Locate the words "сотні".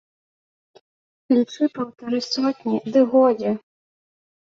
2.33-2.75